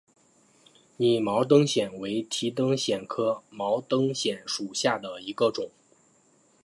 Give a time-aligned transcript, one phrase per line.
[0.97, 5.69] 拟毛灯藓为提灯藓科毛灯藓属下的一个种。